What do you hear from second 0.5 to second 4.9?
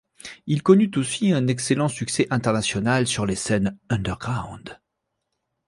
connut aussi un excellent succès international sur les scènes underground.